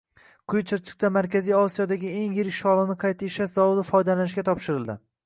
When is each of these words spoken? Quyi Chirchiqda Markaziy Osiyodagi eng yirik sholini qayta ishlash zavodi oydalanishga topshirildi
Quyi 0.51 0.61
Chirchiqda 0.69 1.11
Markaziy 1.17 1.55
Osiyodagi 1.57 2.13
eng 2.21 2.33
yirik 2.39 2.55
sholini 2.61 2.97
qayta 3.05 3.29
ishlash 3.29 3.55
zavodi 3.61 3.87
oydalanishga 4.01 4.47
topshirildi 4.49 4.97